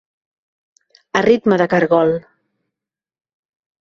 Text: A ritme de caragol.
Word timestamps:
A 1.19 1.21
ritme 1.29 1.59
de 1.63 1.67
caragol. 1.73 2.17